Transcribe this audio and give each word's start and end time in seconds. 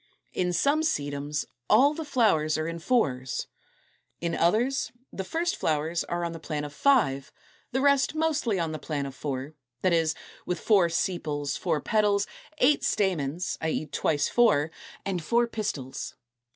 In 0.33 0.51
some 0.51 0.81
Sedums 0.81 1.45
all 1.69 1.93
the 1.93 2.03
flowers 2.03 2.57
are 2.57 2.67
in 2.67 2.79
fours. 2.79 3.45
In 4.19 4.33
others 4.33 4.91
the 5.13 5.23
first 5.23 5.55
flowers 5.55 6.03
are 6.05 6.25
on 6.25 6.31
the 6.31 6.39
plan 6.39 6.63
of 6.63 6.73
five, 6.73 7.31
the 7.71 7.81
rest 7.81 8.15
mostly 8.15 8.57
on 8.59 8.71
the 8.71 8.79
plan 8.79 9.05
of 9.05 9.13
four, 9.13 9.53
that 9.83 9.93
is, 9.93 10.15
with 10.43 10.59
four 10.59 10.89
sepals, 10.89 11.55
four 11.55 11.81
petals, 11.81 12.25
eight 12.57 12.83
stamens 12.83 13.59
(i. 13.61 13.69
e. 13.69 13.85
twice 13.85 14.27
four), 14.27 14.71
and 15.05 15.23
four 15.23 15.45
pistils. 15.45 16.15